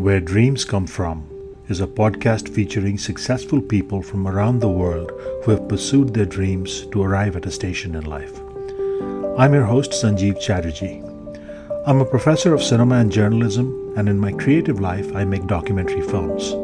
[0.00, 1.28] Where Dreams Come From
[1.68, 5.12] is a podcast featuring successful people from around the world
[5.44, 8.40] who have pursued their dreams to arrive at a station in life.
[9.36, 11.02] I'm your host, Sanjeev Chatterjee.
[11.84, 16.00] I'm a professor of cinema and journalism, and in my creative life, I make documentary
[16.00, 16.54] films.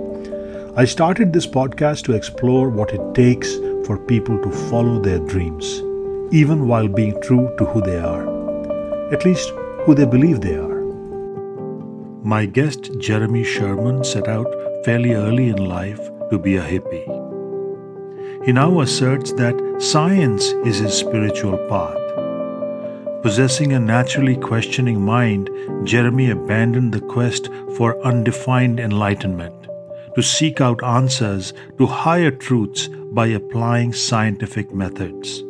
[0.75, 3.57] I started this podcast to explore what it takes
[3.87, 5.83] for people to follow their dreams,
[6.33, 9.51] even while being true to who they are, at least
[9.85, 10.76] who they believe they are.
[12.27, 14.49] My guest Jeremy Sherman set out
[14.85, 17.07] fairly early in life to be a hippie.
[18.45, 23.23] He now asserts that science is his spiritual path.
[23.23, 25.51] Possessing a naturally questioning mind,
[25.85, 29.69] Jeremy abandoned the quest for undefined enlightenment
[30.17, 35.45] to seek out answers to higher truths by applying scientific methods.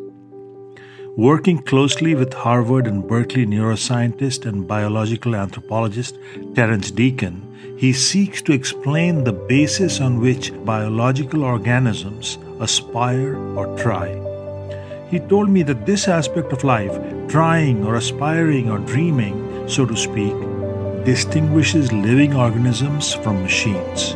[1.17, 6.19] Working closely with Harvard and Berkeley neuroscientist and biological anthropologist
[6.55, 7.41] Terence Deacon,
[7.79, 14.09] he seeks to explain the basis on which biological organisms aspire or try.
[15.11, 16.93] He told me that this aspect of life,
[17.29, 20.35] trying or aspiring or dreaming, so to speak,
[21.07, 24.15] distinguishes living organisms from machines.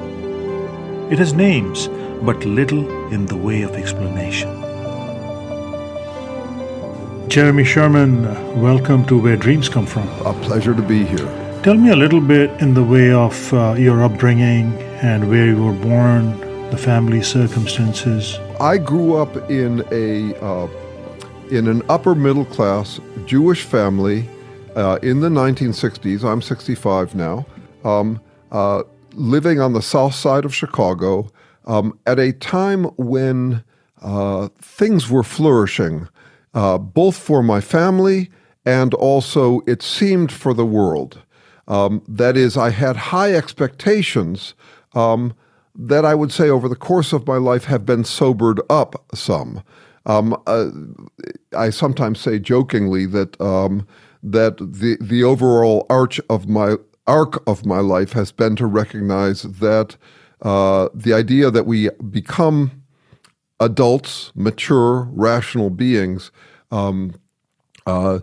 [1.10, 1.88] It has names,
[2.20, 4.59] but little in the way of explanation.
[7.30, 8.24] Jeremy Sherman,
[8.60, 10.08] welcome to Where Dreams Come From.
[10.26, 11.60] A pleasure to be here.
[11.62, 15.64] Tell me a little bit in the way of uh, your upbringing and where you
[15.64, 18.36] were born, the family circumstances.
[18.58, 20.66] I grew up in a uh,
[21.52, 24.28] in an upper middle class Jewish family
[24.74, 26.24] uh, in the 1960s.
[26.24, 27.46] I'm 65 now.
[27.84, 28.82] Um, uh,
[29.14, 31.30] living on the south side of Chicago
[31.66, 33.62] um, at a time when
[34.02, 36.08] uh, things were flourishing
[36.54, 38.30] uh, both for my family
[38.64, 41.22] and also it seemed for the world.
[41.68, 44.54] Um, that is, I had high expectations
[44.94, 45.34] um,
[45.74, 49.62] that I would say over the course of my life have been sobered up some.
[50.06, 50.70] Um, uh,
[51.56, 53.86] I sometimes say jokingly that um,
[54.22, 59.42] that the the overall arch of my arc of my life has been to recognize
[59.42, 59.96] that
[60.42, 62.79] uh, the idea that we become
[63.60, 66.32] adults, mature, rational beings,
[66.70, 67.14] um,
[67.86, 68.20] uh,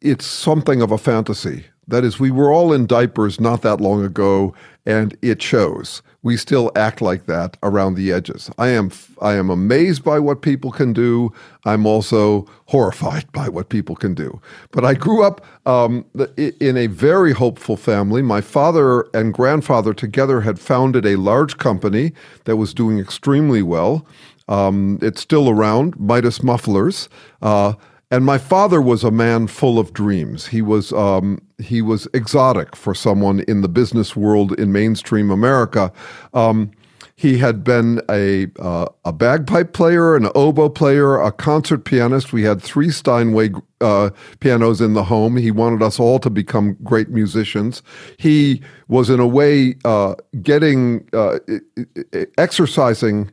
[0.00, 1.66] it's something of a fantasy.
[1.88, 4.54] That is, we were all in diapers not that long ago,
[4.86, 6.02] and it shows.
[6.22, 8.50] We still act like that around the edges.
[8.58, 11.32] I am, I am amazed by what people can do.
[11.64, 14.40] I'm also horrified by what people can do.
[14.70, 16.04] But I grew up um,
[16.36, 18.22] in a very hopeful family.
[18.22, 22.12] My father and grandfather together had founded a large company
[22.44, 24.06] that was doing extremely well.
[24.50, 27.08] Um, it's still around, Midas Mufflers.
[27.40, 27.74] Uh,
[28.10, 30.48] and my father was a man full of dreams.
[30.48, 35.92] He was um, he was exotic for someone in the business world in mainstream America.
[36.34, 36.72] Um,
[37.14, 42.32] he had been a uh, a bagpipe player, an oboe player, a concert pianist.
[42.32, 43.50] We had three Steinway
[43.80, 44.10] uh,
[44.40, 45.36] pianos in the home.
[45.36, 47.82] He wanted us all to become great musicians.
[48.16, 51.40] He was, in a way, uh, getting uh,
[52.38, 53.30] exercising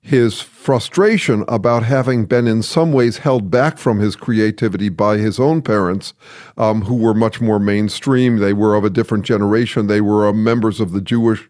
[0.00, 5.40] his frustration about having been in some ways held back from his creativity by his
[5.40, 6.14] own parents,
[6.56, 8.38] um, who were much more mainstream.
[8.38, 9.86] They were of a different generation.
[9.86, 11.48] They were uh, members of the Jewish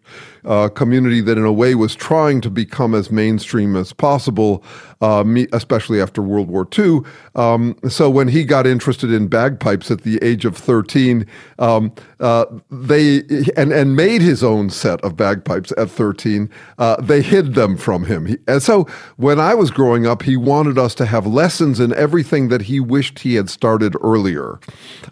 [0.48, 4.64] uh, community that, in a way, was trying to become as mainstream as possible,
[5.02, 5.22] uh,
[5.52, 7.00] especially after World War II.
[7.34, 11.26] Um, so when he got interested in bagpipes at the age of 13,
[11.58, 13.22] um, uh, they
[13.56, 16.50] and and made his own set of bagpipes at 13.
[16.78, 18.84] Uh, they hid them from him, he, and so
[19.16, 22.80] when I was growing up, he wanted us to have lessons in everything that he
[22.80, 24.58] wished he had started earlier.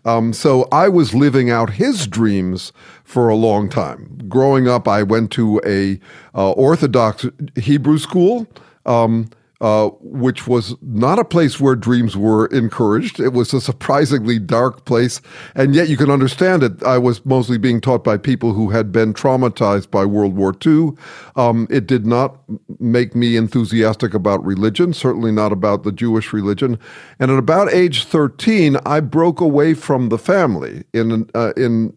[0.04, 2.72] Um, so I was living out his dreams
[3.06, 4.20] for a long time.
[4.28, 5.98] Growing up, I went to a
[6.34, 7.24] uh, Orthodox
[7.56, 8.46] Hebrew school.
[8.84, 9.30] Um,
[9.60, 13.18] uh, which was not a place where dreams were encouraged.
[13.18, 15.22] It was a surprisingly dark place,
[15.54, 16.82] and yet you can understand it.
[16.82, 20.90] I was mostly being taught by people who had been traumatized by World War II.
[21.36, 22.38] Um, it did not
[22.78, 26.78] make me enthusiastic about religion, certainly not about the Jewish religion.
[27.18, 31.96] And at about age 13, I broke away from the family in uh, in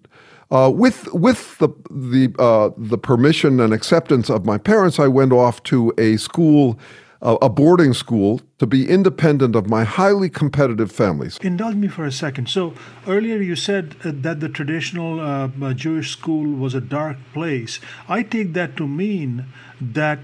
[0.51, 5.31] uh, with with the the uh, the permission and acceptance of my parents, I went
[5.31, 6.80] off to a school
[7.22, 11.38] a boarding school to be independent of my highly competitive families.
[11.42, 12.48] Indulge me for a second.
[12.48, 12.74] So
[13.07, 17.80] earlier you said uh, that the traditional uh, uh, Jewish school was a dark place.
[18.07, 19.46] I take that to mean
[19.81, 20.19] that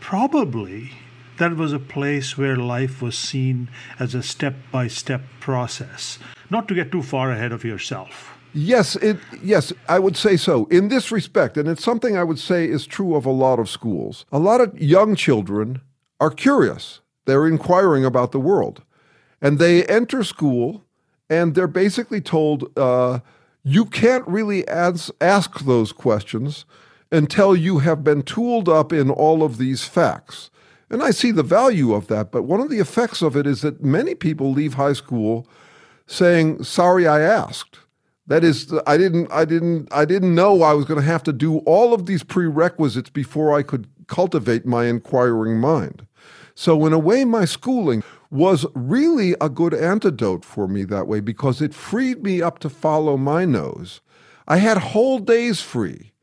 [0.00, 0.92] probably
[1.36, 3.68] that was a place where life was seen
[3.98, 6.18] as a step by step process,
[6.48, 8.33] not to get too far ahead of yourself.
[8.56, 10.66] Yes, it, yes, I would say so.
[10.66, 13.68] In this respect, and it's something I would say is true of a lot of
[13.68, 14.24] schools.
[14.30, 15.80] A lot of young children
[16.20, 17.00] are curious.
[17.26, 18.82] They're inquiring about the world.
[19.42, 20.84] And they enter school
[21.28, 23.18] and they're basically told, uh,
[23.64, 26.64] you can't really ask, ask those questions
[27.10, 30.50] until you have been tooled up in all of these facts.
[30.90, 33.62] And I see the value of that, but one of the effects of it is
[33.62, 35.48] that many people leave high school
[36.06, 37.80] saying, "Sorry I asked."
[38.26, 41.32] That is, I didn't, I didn't, I didn't know I was going to have to
[41.32, 46.06] do all of these prerequisites before I could cultivate my inquiring mind.
[46.54, 51.20] So, in a way, my schooling was really a good antidote for me that way
[51.20, 54.00] because it freed me up to follow my nose.
[54.48, 56.13] I had whole days free.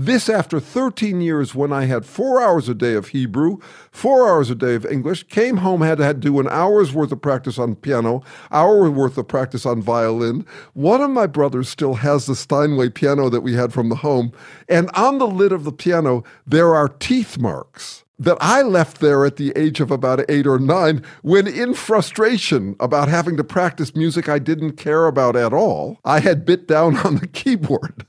[0.00, 3.58] This after 13 years when I had four hours a day of Hebrew,
[3.90, 7.10] four hours a day of English, came home, had to, had do an hour's worth
[7.10, 8.22] of practice on piano,
[8.52, 10.46] hour worth of practice on violin.
[10.72, 14.30] One of my brothers still has the Steinway piano that we had from the home,
[14.68, 19.26] and on the lid of the piano, there are teeth marks that I left there
[19.26, 23.96] at the age of about eight or nine when, in frustration about having to practice
[23.96, 28.06] music I didn't care about at all, I had bit down on the keyboard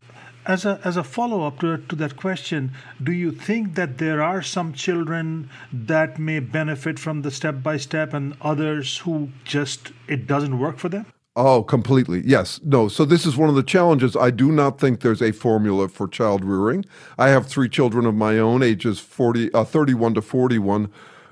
[0.49, 4.21] as a as a follow up to, to that question, do you think that there
[4.21, 9.91] are some children that may benefit from the step by step and others who just
[10.07, 11.05] it doesn't work for them?
[11.35, 12.23] Oh, completely.
[12.25, 12.59] Yes.
[12.63, 12.87] No.
[12.87, 14.15] So this is one of the challenges.
[14.15, 16.83] I do not think there's a formula for child rearing.
[17.17, 20.91] I have three children of my own, ages 40, uh, 31 to 41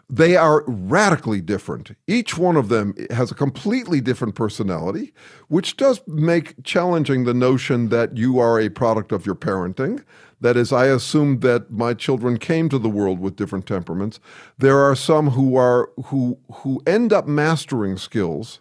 [0.09, 1.92] they are radically different.
[2.07, 5.13] Each one of them has a completely different personality,
[5.50, 10.04] which does make challenging the notion that you are a product of your parenting.
[10.39, 14.19] That is, I assume that my children came to the world with different temperaments.
[14.57, 18.59] There are some who are who who end up mastering skills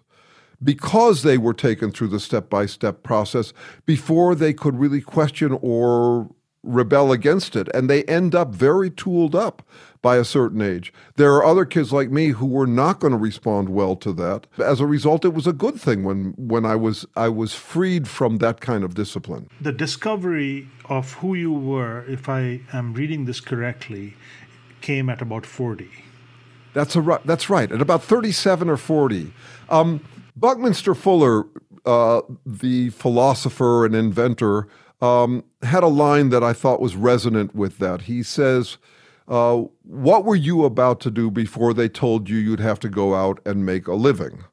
[0.65, 3.53] because they were taken through the step-by-step process
[3.85, 6.31] before they could really question or
[6.67, 9.63] rebel against it and they end up very tooled up
[10.03, 10.93] by a certain age.
[11.17, 14.47] There are other kids like me who were not going to respond well to that.
[14.59, 18.07] As a result, it was a good thing when when I was I was freed
[18.07, 19.49] from that kind of discipline.
[19.61, 24.15] The discovery of who you were, if I am reading this correctly,
[24.81, 25.91] came at about 40.
[26.73, 27.73] That's a that's right.
[27.73, 29.33] At about 37 or 40.
[29.71, 30.01] Um,
[30.37, 31.47] Buckminster Fuller,
[31.85, 34.69] uh, the philosopher and inventor,
[35.01, 38.03] um, had a line that I thought was resonant with that.
[38.03, 38.79] He says,
[39.29, 43.15] uh, what were you about to do before they told you you'd have to go
[43.15, 44.45] out and make a living?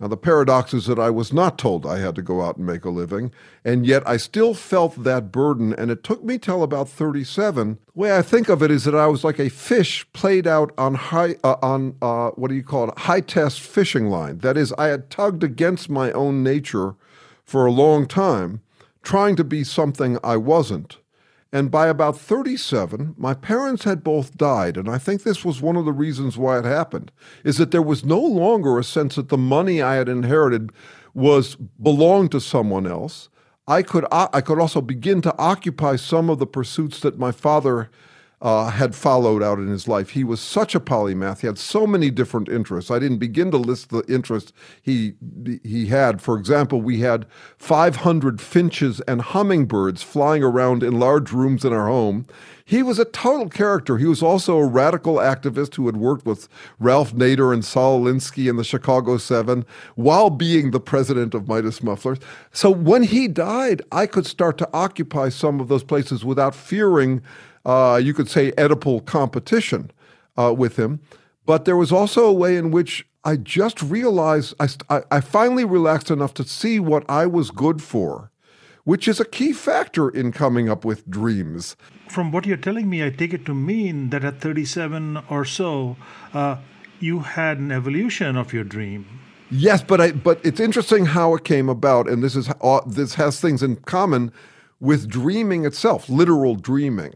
[0.00, 2.66] Now, the paradox is that I was not told I had to go out and
[2.66, 3.30] make a living,
[3.64, 7.78] and yet I still felt that burden, and it took me till about 37.
[7.94, 10.72] The way I think of it is that I was like a fish played out
[10.76, 14.38] on high, uh, on uh, what do you call it, high test fishing line.
[14.38, 16.96] That is, I had tugged against my own nature
[17.44, 18.62] for a long time,
[19.04, 20.98] trying to be something I wasn't.
[21.52, 24.76] And by about 37, my parents had both died.
[24.76, 27.12] And I think this was one of the reasons why it happened,
[27.44, 30.72] is that there was no longer a sense that the money I had inherited
[31.14, 33.28] was belonged to someone else.
[33.68, 37.88] I could, I could also begin to occupy some of the pursuits that my father
[38.44, 40.10] uh, had followed out in his life.
[40.10, 41.40] He was such a polymath.
[41.40, 42.90] He had so many different interests.
[42.90, 44.52] I didn't begin to list the interests
[44.82, 45.14] he
[45.64, 46.20] he had.
[46.20, 47.24] For example, we had
[47.56, 52.26] 500 finches and hummingbirds flying around in large rooms in our home.
[52.66, 53.96] He was a total character.
[53.96, 56.46] He was also a radical activist who had worked with
[56.78, 61.82] Ralph Nader and Saul Alinsky in the Chicago Seven while being the president of Midas
[61.82, 62.18] Mufflers.
[62.52, 67.22] So when he died, I could start to occupy some of those places without fearing
[67.64, 69.90] uh, you could say, Oedipal competition
[70.36, 71.00] uh, with him.
[71.46, 76.10] But there was also a way in which I just realized I, I finally relaxed
[76.10, 78.30] enough to see what I was good for,
[78.84, 81.76] which is a key factor in coming up with dreams.
[82.08, 85.96] From what you're telling me, I take it to mean that at 37 or so,
[86.34, 86.56] uh,
[87.00, 89.06] you had an evolution of your dream.
[89.50, 93.14] Yes, but I, but it's interesting how it came about, and this is uh, this
[93.14, 94.32] has things in common
[94.80, 97.14] with dreaming itself, literal dreaming.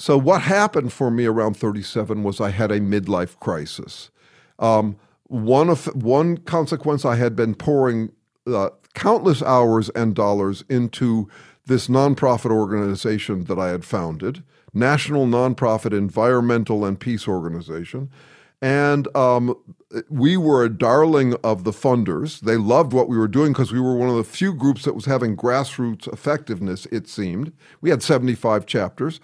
[0.00, 4.10] So, what happened for me around 37 was I had a midlife crisis.
[4.58, 8.10] Um, one, of, one consequence, I had been pouring
[8.46, 11.28] uh, countless hours and dollars into
[11.66, 14.42] this nonprofit organization that I had founded,
[14.72, 18.08] National Nonprofit Environmental and Peace Organization.
[18.62, 19.54] And um,
[20.08, 22.40] we were a darling of the funders.
[22.40, 24.94] They loved what we were doing because we were one of the few groups that
[24.94, 27.52] was having grassroots effectiveness, it seemed.
[27.82, 29.20] We had 75 chapters.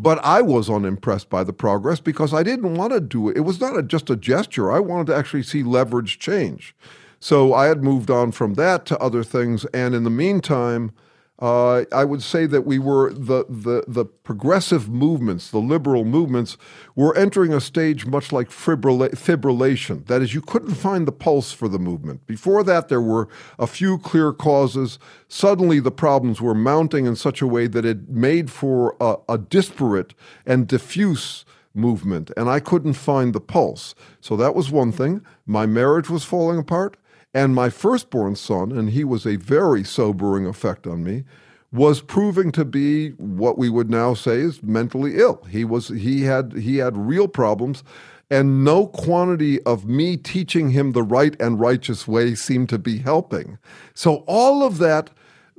[0.00, 3.36] But I was unimpressed by the progress because I didn't want to do it.
[3.36, 4.72] It was not a, just a gesture.
[4.72, 6.74] I wanted to actually see leverage change.
[7.18, 9.66] So I had moved on from that to other things.
[9.74, 10.92] And in the meantime,
[11.40, 16.58] Uh, I would say that we were the, the the progressive movements, the liberal movements,
[16.94, 20.06] were entering a stage much like fibrilla- fibrillation.
[20.06, 22.26] That is, you couldn't find the pulse for the movement.
[22.26, 23.28] Before that, there were
[23.58, 24.98] a few clear causes.
[25.28, 29.38] Suddenly, the problems were mounting in such a way that it made for a, a
[29.38, 30.12] disparate
[30.44, 33.94] and diffuse movement, and I couldn't find the pulse.
[34.20, 35.24] So that was one thing.
[35.46, 36.98] My marriage was falling apart.
[37.32, 41.24] And my firstborn son, and he was a very sobering effect on me,
[41.72, 45.44] was proving to be what we would now say is mentally ill.
[45.48, 47.84] He was he had he had real problems
[48.30, 52.98] and no quantity of me teaching him the right and righteous way seemed to be
[52.98, 53.58] helping.
[53.94, 55.10] So all of that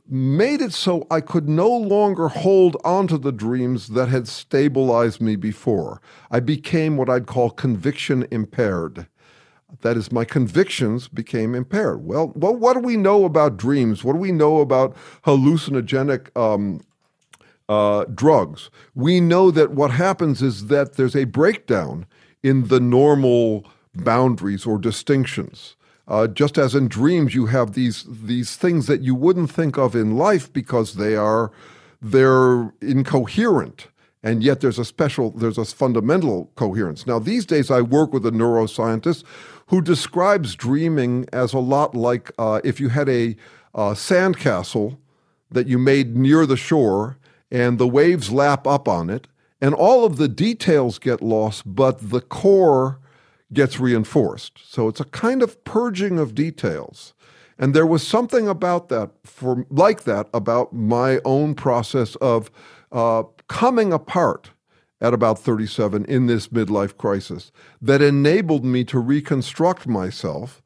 [0.10, 5.36] made it so I could no longer hold onto the dreams that had stabilized me
[5.36, 6.02] before.
[6.30, 9.08] I became what I'd call conviction impaired.
[9.82, 12.06] That is, my convictions became impaired.
[12.06, 14.04] Well, well, what do we know about dreams?
[14.04, 16.82] What do we know about hallucinogenic um,
[17.70, 18.70] uh, drugs?
[18.94, 22.06] We know that what happens is that there's a breakdown
[22.44, 25.76] in the normal boundaries or distinctions.
[26.08, 29.96] Uh, just as in dreams, you have these these things that you wouldn't think of
[29.96, 31.52] in life because they are
[32.02, 33.88] they're incoherent
[34.24, 38.26] and yet there's a special there's a fundamental coherence now these days i work with
[38.26, 39.24] a neuroscientist
[39.68, 43.36] who describes dreaming as a lot like uh, if you had a
[43.74, 44.98] uh, sandcastle
[45.50, 47.18] that you made near the shore
[47.52, 49.28] and the waves lap up on it,
[49.60, 53.00] and all of the details get lost, but the core
[53.54, 54.60] gets reinforced.
[54.66, 57.14] So it's a kind of purging of details.
[57.60, 62.50] And there was something about that, for like that, about my own process of
[62.92, 64.52] uh, coming apart
[65.02, 70.64] at about 37 in this midlife crisis that enabled me to reconstruct myself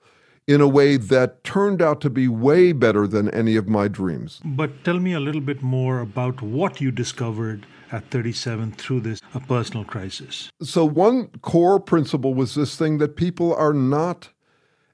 [0.47, 4.39] in a way that turned out to be way better than any of my dreams.
[4.45, 9.19] But tell me a little bit more about what you discovered at 37 through this
[9.33, 10.51] a personal crisis.
[10.61, 14.29] So one core principle was this thing that people are not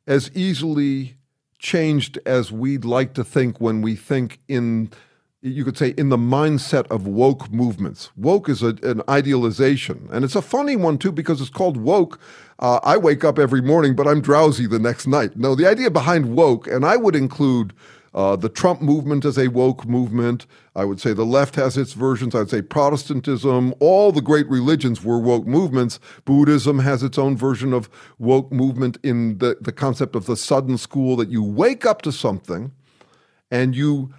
[0.08, 1.18] as easily
[1.60, 4.92] changed as we'd like to think when we think in
[5.42, 8.12] you could say, in the mindset of woke movements.
[8.16, 10.08] Woke is a, an idealization.
[10.12, 12.20] And it's a funny one, too, because it's called woke.
[12.60, 15.36] Uh, I wake up every morning, but I'm drowsy the next night.
[15.36, 17.74] No, the idea behind woke, and I would include
[18.14, 20.46] uh, the Trump movement as a woke movement.
[20.76, 22.36] I would say the left has its versions.
[22.36, 26.00] I would say Protestantism, all the great religions were woke movements.
[26.24, 30.78] Buddhism has its own version of woke movement in the, the concept of the sudden
[30.78, 32.74] school that you wake up to something
[33.50, 34.14] and you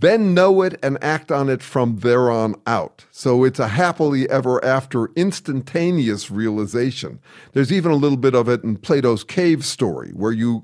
[0.00, 3.04] then know it and act on it from there on out.
[3.10, 7.20] So it's a happily ever after instantaneous realization.
[7.52, 10.62] There's even a little bit of it in Plato's cave story where you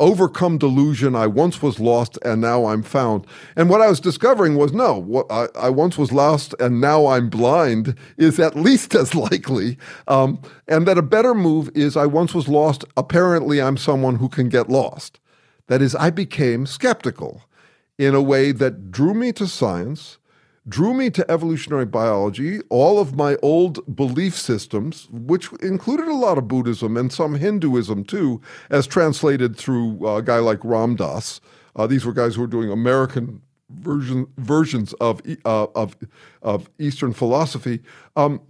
[0.00, 1.14] overcome delusion.
[1.14, 3.26] I once was lost and now I'm found.
[3.54, 7.06] And what I was discovering was no, what I, I once was lost and now
[7.06, 9.78] I'm blind is at least as likely.
[10.08, 12.84] Um, and that a better move is I once was lost.
[12.96, 15.20] Apparently, I'm someone who can get lost.
[15.68, 17.42] That is, I became skeptical
[17.98, 20.18] in a way that drew me to science,
[20.66, 26.38] drew me to evolutionary biology, all of my old belief systems, which included a lot
[26.38, 31.40] of Buddhism and some Hinduism too, as translated through a guy like Ram Dass.
[31.76, 35.96] Uh, these were guys who were doing American version, versions of, uh, of,
[36.42, 37.80] of Eastern philosophy.
[38.16, 38.40] Um,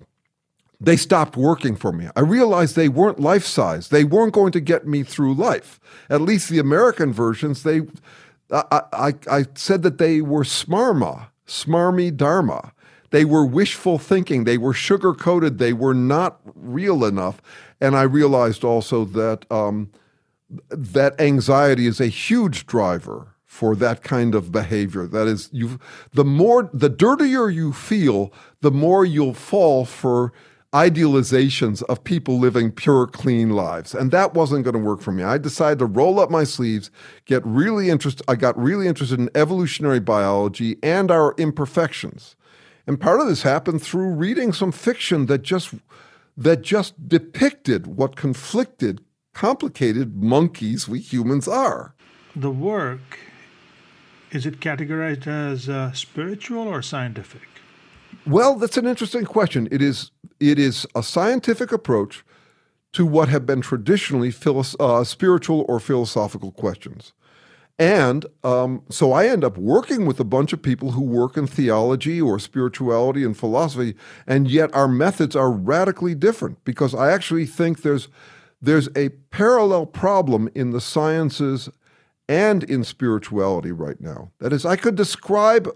[0.81, 2.09] they stopped working for me.
[2.15, 3.89] I realized they weren't life size.
[3.89, 5.81] They weren't going to get me through life.
[6.11, 7.83] At least the American versions, they
[8.55, 12.73] I, I, I said that they were smarma, smarmy dharma.
[13.11, 14.45] They were wishful thinking.
[14.45, 15.59] They were sugar coated.
[15.59, 17.41] They were not real enough.
[17.81, 19.91] And I realized also that um,
[20.71, 25.07] that anxiety is a huge driver for that kind of behavior.
[25.07, 25.79] That is, you
[26.13, 28.33] the more the dirtier you feel,
[28.63, 30.33] the more you'll fall for
[30.75, 33.95] idealizations of people living pure, clean lives.
[33.95, 35.23] And that wasn't going to work for me.
[35.23, 36.91] I decided to roll up my sleeves,
[37.27, 38.25] get really interested.
[38.29, 42.35] I got really interested in evolutionary biology and our imperfections.
[42.89, 45.73] And part of this happened through reading some fiction that just
[46.37, 49.01] that just depicted what conflicted,
[49.33, 51.95] complicated monkeys we humans are.
[52.35, 53.21] The work
[54.33, 57.43] is it categorized as uh, spiritual or scientific?
[58.27, 59.69] Well, that's an interesting question.
[59.71, 60.11] It is
[60.51, 62.25] it is a scientific approach
[62.93, 67.13] to what have been traditionally philo- uh, spiritual or philosophical questions.
[67.77, 71.49] And um, so I end up working with a bunch of people who work in
[71.49, 73.97] theology or spirituality and philosophy,
[74.29, 78.09] and yet our methods are radically different because I actually think there's
[78.63, 81.69] there's a parallel problem in the sciences
[82.29, 84.31] and in spirituality right now.
[84.39, 85.69] That is, I could describe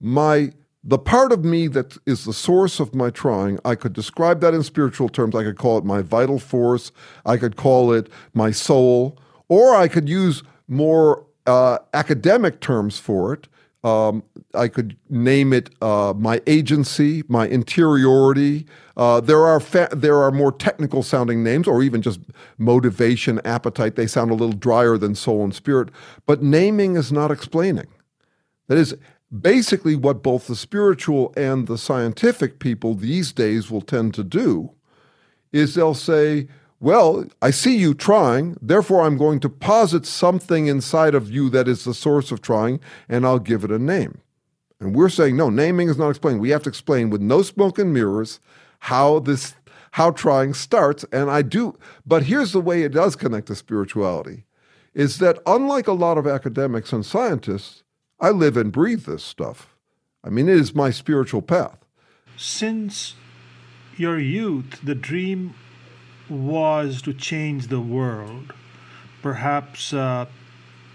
[0.00, 0.52] my
[0.86, 4.52] the part of me that is the source of my trying, I could describe that
[4.52, 5.34] in spiritual terms.
[5.34, 6.92] I could call it my vital force.
[7.24, 13.32] I could call it my soul, or I could use more uh, academic terms for
[13.32, 13.48] it.
[13.82, 14.22] Um,
[14.54, 18.66] I could name it uh, my agency, my interiority.
[18.96, 22.20] Uh, there are fa- there are more technical sounding names, or even just
[22.56, 23.96] motivation, appetite.
[23.96, 25.90] They sound a little drier than soul and spirit.
[26.24, 27.88] But naming is not explaining.
[28.68, 28.96] That is
[29.40, 34.72] basically what both the spiritual and the scientific people these days will tend to do.
[35.52, 36.48] Is they'll say,
[36.80, 41.68] well, I see you trying, therefore I'm going to posit something inside of you that
[41.68, 44.20] is the source of trying, and I'll give it a name.
[44.80, 46.40] And we're saying, no, naming is not explaining.
[46.40, 48.40] We have to explain with no smoke and mirrors
[48.80, 49.54] how this
[49.92, 51.04] how trying starts.
[51.12, 54.44] And I do, but here's the way it does connect to spirituality
[54.92, 57.83] is that unlike a lot of academics and scientists,
[58.24, 59.76] I live and breathe this stuff.
[60.24, 61.84] I mean, it is my spiritual path.
[62.38, 63.16] Since
[63.98, 65.52] your youth, the dream
[66.30, 68.54] was to change the world,
[69.20, 70.24] perhaps uh,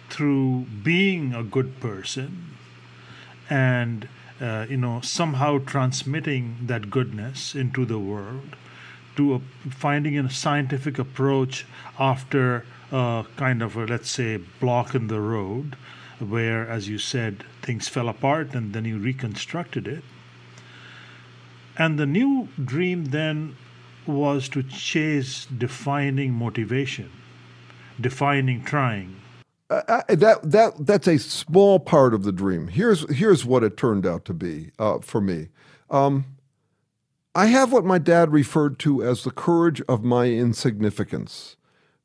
[0.10, 2.56] through being a good person
[3.48, 4.10] and
[4.42, 8.56] uh, you know somehow transmitting that goodness into the world
[9.16, 11.68] to a, finding a scientific approach
[12.00, 15.76] after a kind of a, let's say block in the road
[16.22, 20.04] where as you said things fell apart and then you reconstructed it
[21.80, 23.56] and the new dream then
[24.06, 27.10] was to chase defining motivation,
[28.00, 29.16] defining trying.
[29.70, 32.68] Uh, that that that's a small part of the dream.
[32.68, 35.50] Here's here's what it turned out to be uh, for me.
[35.90, 36.26] Um,
[37.36, 41.56] I have what my dad referred to as the courage of my insignificance.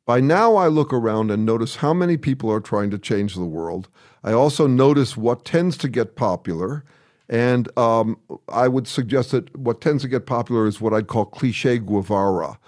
[0.06, 3.44] By now, I look around and notice how many people are trying to change the
[3.44, 3.88] world.
[4.22, 6.84] I also notice what tends to get popular
[7.28, 11.24] and um, I would suggest that what tends to get popular is what I'd call
[11.24, 12.58] cliche Guevara.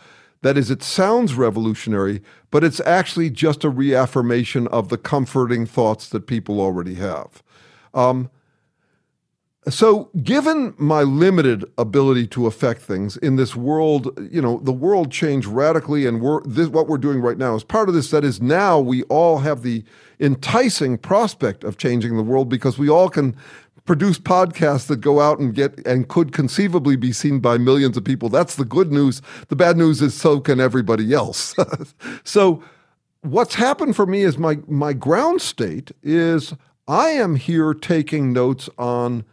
[0.42, 6.08] That is, it sounds revolutionary, but it's actually just a reaffirmation of the comforting thoughts
[6.10, 7.42] that people already have.
[7.92, 8.30] Um,
[9.68, 15.10] so, given my limited ability to affect things in this world, you know, the world
[15.10, 18.10] changed radically, and we're, this, what we're doing right now is part of this.
[18.10, 19.82] That is, now we all have the
[20.20, 23.34] enticing prospect of changing the world because we all can
[23.86, 28.04] produce podcasts that go out and get and could conceivably be seen by millions of
[28.04, 28.28] people.
[28.28, 29.20] That's the good news.
[29.48, 31.54] The bad news is so can everybody else.
[32.24, 32.62] so
[33.22, 36.54] what's happened for me is my my ground state is
[36.86, 39.24] I am here taking notes on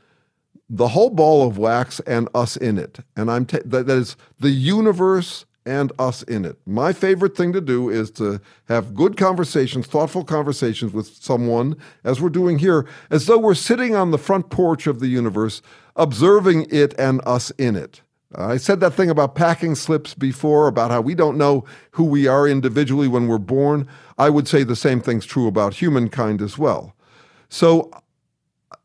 [0.70, 3.00] the whole ball of wax and us in it.
[3.16, 6.58] And I'm ta- that, that is the universe and us in it.
[6.66, 12.20] My favorite thing to do is to have good conversations, thoughtful conversations with someone, as
[12.20, 15.62] we're doing here, as though we're sitting on the front porch of the universe,
[15.96, 18.02] observing it and us in it.
[18.36, 22.26] I said that thing about packing slips before, about how we don't know who we
[22.28, 23.88] are individually when we're born.
[24.18, 26.96] I would say the same thing's true about humankind as well.
[27.50, 27.92] So,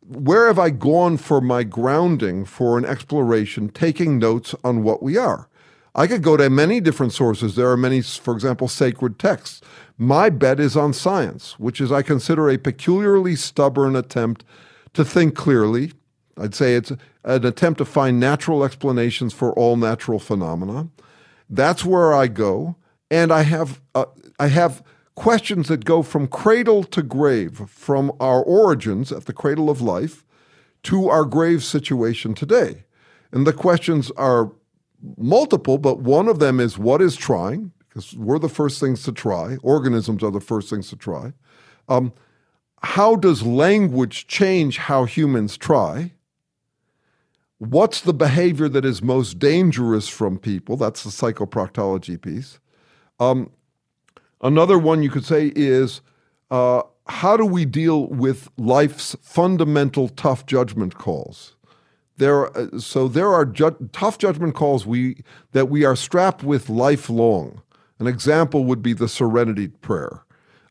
[0.09, 5.17] where have I gone for my grounding for an exploration, taking notes on what we
[5.17, 5.49] are?
[5.95, 7.57] I could go to many different sources.
[7.57, 9.61] There are many, for example, sacred texts.
[9.99, 14.45] My bet is on science, which is, I consider, a peculiarly stubborn attempt
[14.95, 15.93] to think clearly.
[16.39, 16.93] I'd say it's
[17.25, 20.89] an attempt to find natural explanations for all natural phenomena.
[21.51, 22.77] That's where I go,
[23.11, 24.05] and I have uh,
[24.39, 24.83] I have
[25.19, 30.25] questions that go from cradle to grave, from our origins at the cradle of life
[30.85, 32.85] to our grave situation today.
[33.33, 34.53] And the questions are
[35.17, 39.13] multiple, but one of them is what is trying, because we're the first things to
[39.13, 39.57] try.
[39.63, 41.33] Organisms are the first things to try.
[41.89, 42.13] Um,
[42.83, 46.13] how does language change how humans try?
[47.59, 50.77] What's the behavior that is most dangerous from people?
[50.77, 52.61] That's the psychoproctology piece.
[53.19, 53.51] Um,
[54.43, 56.01] another one you could say is
[56.51, 61.57] uh, how do we deal with life's fundamental tough judgment calls?
[62.19, 65.23] there uh, so there are ju- tough judgment calls we
[65.53, 67.63] that we are strapped with lifelong.
[67.99, 70.23] An example would be the serenity prayer.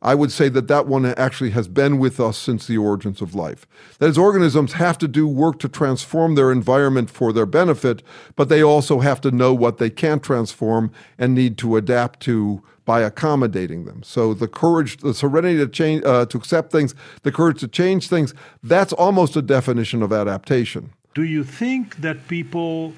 [0.01, 3.33] I would say that that one actually has been with us since the origins of
[3.33, 3.65] life.
[3.97, 8.03] That is, organisms have to do work to transform their environment for their benefit,
[8.35, 12.61] but they also have to know what they can't transform and need to adapt to
[12.87, 14.01] by accommodating them.
[14.01, 18.07] So the courage, the serenity to change, uh, to accept things, the courage to change
[18.07, 20.91] things, that's almost a definition of adaptation.
[21.13, 22.93] Do you think that people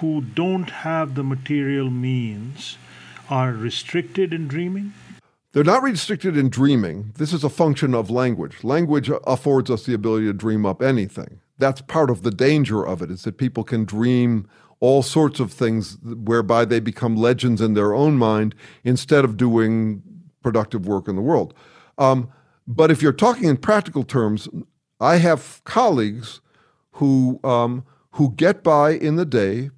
[0.00, 2.78] who don't have the material means
[3.28, 4.94] are restricted in dreaming?
[5.52, 7.12] they're not restricted in dreaming.
[7.16, 8.64] This is a function of language.
[8.64, 11.38] Language affords us the ability to dream up anything.
[11.58, 14.48] That's part of the danger of it, is that people can dream
[14.84, 15.98] all sorts of things
[16.30, 20.02] whereby they become legends in their own mind instead of doing
[20.42, 21.54] productive work in the world.
[21.96, 22.28] Um,
[22.66, 24.48] but if you're talking in practical terms,
[25.00, 26.40] I have colleagues
[26.98, 27.84] who um,
[28.16, 29.70] who get by in the day.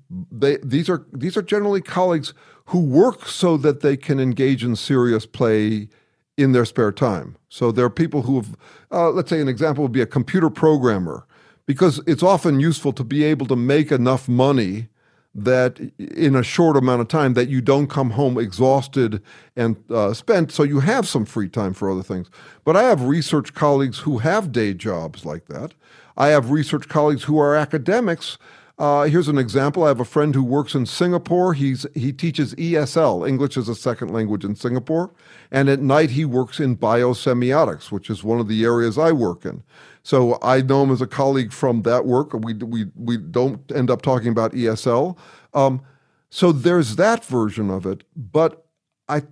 [0.42, 2.34] They, these are these are generally colleagues
[2.70, 5.88] who work so that they can engage in serious play
[6.36, 7.36] in their spare time.
[7.48, 8.56] So there are people who have,
[8.90, 11.26] uh, let's say, an example would be a computer programmer,
[11.66, 14.88] because it's often useful to be able to make enough money
[15.36, 19.22] that in a short amount of time that you don't come home exhausted
[19.54, 22.30] and uh, spent so you have some free time for other things
[22.64, 25.74] but i have research colleagues who have day jobs like that
[26.16, 28.38] i have research colleagues who are academics
[28.78, 29.84] uh, here's an example.
[29.84, 31.54] I have a friend who works in Singapore.
[31.54, 35.10] He's he teaches ESL, English as a second language in Singapore,
[35.50, 39.46] and at night he works in biosemiotics, which is one of the areas I work
[39.46, 39.62] in.
[40.06, 42.32] So I know him as a colleague from that work.
[42.32, 45.18] We we we don't end up talking about ESL.
[45.52, 45.82] Um,
[46.30, 48.66] so there's that version of it, but
[49.08, 49.22] I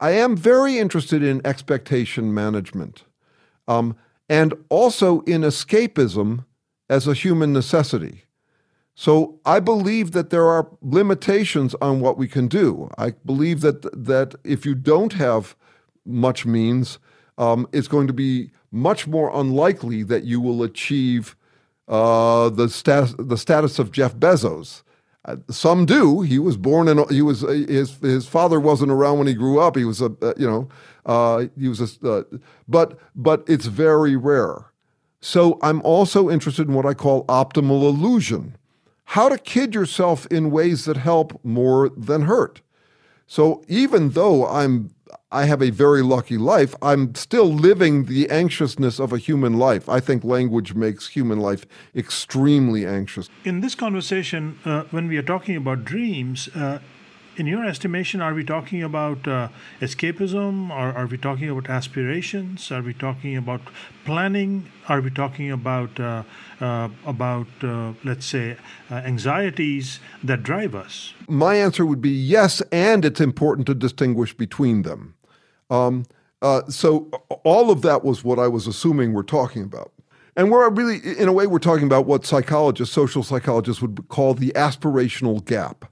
[0.00, 3.04] I am very interested in expectation management,
[3.68, 3.94] um,
[4.28, 6.44] and also in escapism
[6.90, 8.24] as a human necessity.
[8.96, 12.90] So I believe that there are limitations on what we can do.
[12.98, 15.54] I believe that that if you don't have
[16.04, 16.98] much means,
[17.38, 21.36] um, it's going to be much more unlikely that you will achieve
[21.88, 24.82] uh, the status the status of Jeff Bezos.
[25.26, 26.20] Uh, some do.
[26.20, 27.02] He was born in.
[27.08, 29.76] He was uh, his his father wasn't around when he grew up.
[29.76, 30.68] He was a uh, you know
[31.06, 32.22] uh, he was a uh,
[32.68, 34.66] but but it's very rare.
[35.20, 38.56] So I'm also interested in what I call optimal illusion
[39.04, 42.62] how to kid yourself in ways that help more than hurt.
[43.26, 44.90] So even though I'm
[45.34, 49.88] I have a very lucky life, I'm still living the anxiousness of a human life.
[49.88, 51.66] I think language makes human life
[51.96, 53.28] extremely anxious.
[53.44, 56.78] In this conversation, uh, when we are talking about dreams, uh,
[57.36, 59.48] in your estimation, are we talking about uh,
[59.80, 60.70] escapism?
[60.70, 62.70] Or are we talking about aspirations?
[62.70, 63.60] Are we talking about
[64.04, 64.70] planning?
[64.88, 66.22] Are we talking about uh,
[66.60, 68.56] uh, about uh, let's say
[68.88, 71.14] uh, anxieties that drive us?
[71.28, 75.14] My answer would be yes, and it's important to distinguish between them.
[75.70, 76.04] Um,
[76.42, 77.10] uh, so
[77.44, 79.92] all of that was what I was assuming we're talking about.
[80.36, 84.34] And we're really, in a way, we're talking about what psychologists, social psychologists would call
[84.34, 85.86] the aspirational gap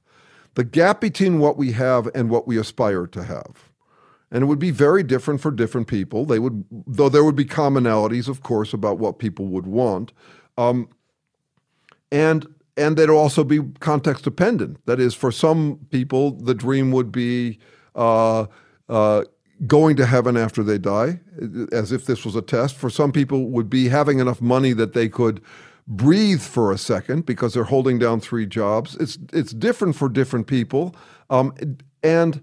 [0.54, 3.70] the gap between what we have and what we aspire to have.
[4.30, 6.24] And it would be very different for different people.
[6.24, 10.12] They would, though there would be commonalities, of course, about what people would want.
[10.56, 10.88] Um,
[12.10, 14.84] and and they'd also be context dependent.
[14.86, 17.58] That is, for some people, the dream would be
[17.94, 18.46] uh,
[18.88, 19.24] uh,
[19.66, 21.20] going to heaven after they die,
[21.72, 22.74] as if this was a test.
[22.74, 25.40] For some people, would be having enough money that they could
[25.86, 28.96] breathe for a second because they're holding down three jobs.
[28.96, 30.94] It's it's different for different people,
[31.30, 31.54] um,
[32.02, 32.40] and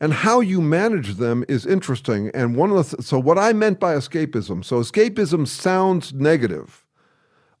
[0.00, 2.30] and how you manage them is interesting.
[2.34, 4.64] And one of the th- so what I meant by escapism.
[4.64, 6.84] So escapism sounds negative,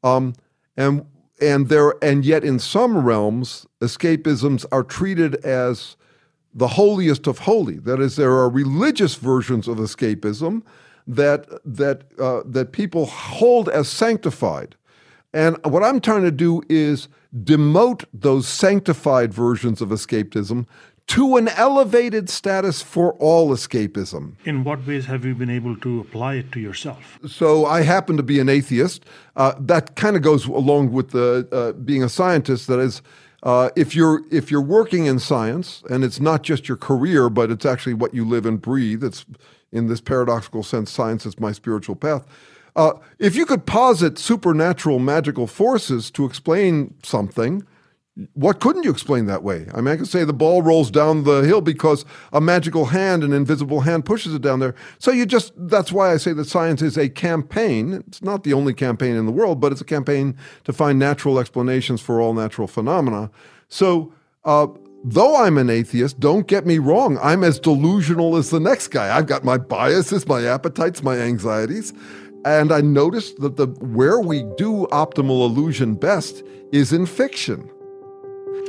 [0.02, 0.34] um,
[0.76, 1.06] and
[1.40, 5.96] and there and yet in some realms escapisms are treated as
[6.56, 7.78] the holiest of holy.
[7.78, 10.62] That is, there are religious versions of escapism
[11.06, 14.74] that that uh, that people hold as sanctified.
[15.32, 17.08] And what I'm trying to do is
[17.44, 20.66] demote those sanctified versions of escapism
[21.08, 24.34] to an elevated status for all escapism.
[24.44, 27.18] In what ways have you been able to apply it to yourself?
[27.28, 29.04] So I happen to be an atheist.
[29.36, 32.66] Uh, that kind of goes along with the uh, being a scientist.
[32.66, 33.02] That is,
[33.42, 37.50] uh, if you're if you're working in science and it's not just your career, but
[37.50, 39.04] it's actually what you live and breathe.
[39.04, 39.24] It's
[39.72, 42.26] in this paradoxical sense, science is my spiritual path.
[42.74, 47.66] Uh, if you could posit supernatural magical forces to explain something,
[48.32, 49.66] what couldn't you explain that way?
[49.74, 53.22] I mean, I could say the ball rolls down the hill because a magical hand,
[53.22, 54.74] an invisible hand, pushes it down there.
[54.98, 58.02] So you just, that's why I say that science is a campaign.
[58.06, 61.38] It's not the only campaign in the world, but it's a campaign to find natural
[61.38, 63.30] explanations for all natural phenomena.
[63.68, 64.68] So, uh,
[65.04, 69.14] though I'm an atheist, don't get me wrong, I'm as delusional as the next guy.
[69.14, 71.92] I've got my biases, my appetites, my anxieties.
[72.46, 77.68] And I noticed that the where we do optimal illusion best is in fiction.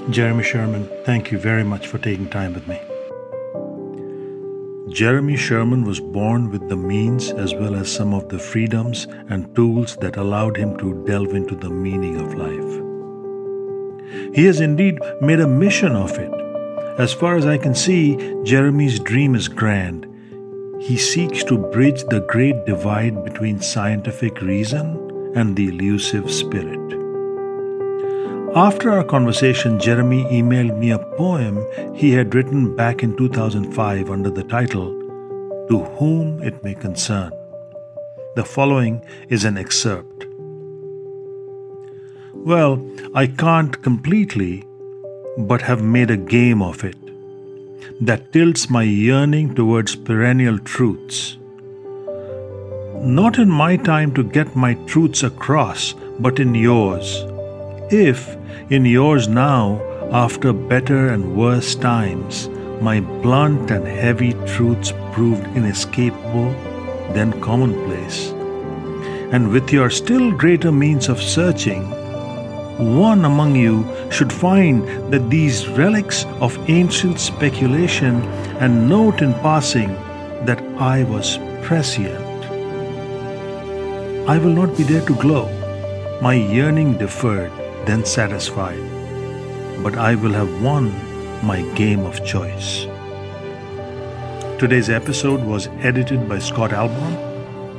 [0.09, 2.79] Jeremy Sherman, thank you very much for taking time with me.
[4.89, 9.53] Jeremy Sherman was born with the means as well as some of the freedoms and
[9.55, 12.73] tools that allowed him to delve into the meaning of life.
[14.33, 16.31] He has indeed made a mission of it.
[16.99, 20.07] As far as I can see, Jeremy's dream is grand
[20.79, 27.06] he seeks to bridge the great divide between scientific reason and the elusive spirit.
[28.57, 34.31] After our conversation, Jeremy emailed me a poem he had written back in 2005 under
[34.31, 34.87] the title,
[35.69, 37.31] To Whom It May Concern.
[38.35, 40.25] The following is an excerpt.
[42.33, 44.63] Well, I can't completely,
[45.37, 46.97] but have made a game of it
[48.01, 51.37] that tilts my yearning towards perennial truths.
[53.03, 57.23] Not in my time to get my truths across, but in yours.
[57.89, 58.35] If,
[58.69, 62.49] in yours now, after better and worse times,
[62.81, 66.51] my blunt and heavy truths proved inescapable,
[67.13, 68.31] then commonplace.
[69.31, 71.83] And with your still greater means of searching,
[72.77, 78.21] one among you should find that these relics of ancient speculation
[78.59, 79.93] and note in passing
[80.45, 82.25] that I was prescient.
[84.27, 85.47] I will not be there to glow,
[86.21, 87.51] my yearning deferred,
[87.87, 88.77] then satisfied,
[89.81, 90.91] but I will have won
[91.45, 92.85] my game of choice.
[94.59, 97.25] Today's episode was edited by Scott Albon.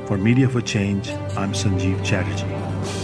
[0.07, 2.98] For Media for Change, I'm Sanjeev Chatterjee.